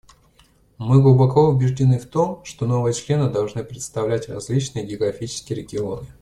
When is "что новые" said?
2.43-2.95